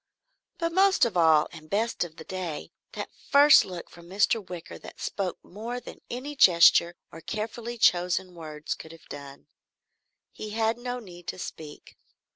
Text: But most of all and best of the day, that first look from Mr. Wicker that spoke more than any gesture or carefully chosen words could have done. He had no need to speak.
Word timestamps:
But 0.57 0.71
most 0.71 1.05
of 1.05 1.15
all 1.15 1.47
and 1.51 1.69
best 1.69 2.03
of 2.03 2.15
the 2.15 2.23
day, 2.23 2.71
that 2.93 3.11
first 3.29 3.63
look 3.65 3.87
from 3.87 4.07
Mr. 4.09 4.43
Wicker 4.49 4.79
that 4.79 4.99
spoke 4.99 5.37
more 5.43 5.79
than 5.79 6.01
any 6.09 6.35
gesture 6.35 6.95
or 7.11 7.21
carefully 7.21 7.77
chosen 7.77 8.33
words 8.33 8.73
could 8.73 8.93
have 8.93 9.07
done. 9.09 9.45
He 10.31 10.49
had 10.57 10.79
no 10.79 10.97
need 10.97 11.27
to 11.27 11.37
speak. 11.37 11.99